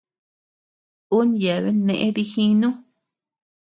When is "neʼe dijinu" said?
1.87-2.69